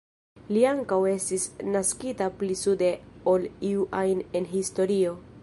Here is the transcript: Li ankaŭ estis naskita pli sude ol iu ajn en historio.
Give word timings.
Li 0.55 0.61
ankaŭ 0.69 0.97
estis 1.11 1.45
naskita 1.75 2.31
pli 2.41 2.59
sude 2.63 2.91
ol 3.35 3.47
iu 3.73 3.87
ajn 4.03 4.27
en 4.41 4.51
historio. 4.57 5.17